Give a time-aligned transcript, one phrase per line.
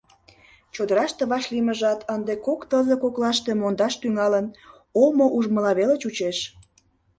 [0.73, 4.45] Чодыраште вашлиймыжат ынде кок тылзе коклаште мондаш тӱҥалын,
[5.03, 6.37] омо ужмыла веле чучеш.